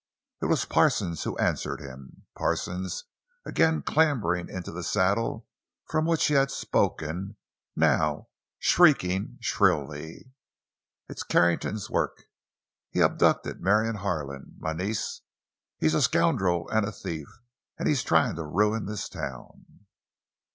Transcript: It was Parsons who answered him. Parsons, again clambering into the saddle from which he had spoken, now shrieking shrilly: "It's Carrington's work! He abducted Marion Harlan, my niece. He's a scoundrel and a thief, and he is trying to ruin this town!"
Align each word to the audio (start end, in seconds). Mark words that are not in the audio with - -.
It 0.41 0.47
was 0.47 0.65
Parsons 0.65 1.25
who 1.25 1.37
answered 1.37 1.79
him. 1.79 2.25
Parsons, 2.35 3.03
again 3.45 3.83
clambering 3.83 4.49
into 4.49 4.71
the 4.71 4.81
saddle 4.81 5.47
from 5.85 6.07
which 6.07 6.25
he 6.25 6.33
had 6.33 6.49
spoken, 6.49 7.35
now 7.75 8.29
shrieking 8.57 9.37
shrilly: 9.41 10.31
"It's 11.07 11.21
Carrington's 11.21 11.87
work! 11.87 12.23
He 12.89 12.99
abducted 12.99 13.61
Marion 13.61 13.97
Harlan, 13.97 14.55
my 14.57 14.73
niece. 14.73 15.21
He's 15.77 15.93
a 15.93 16.01
scoundrel 16.01 16.67
and 16.69 16.83
a 16.83 16.91
thief, 16.91 17.27
and 17.77 17.87
he 17.87 17.91
is 17.93 18.01
trying 18.01 18.37
to 18.37 18.43
ruin 18.43 18.87
this 18.87 19.07
town!" 19.07 19.83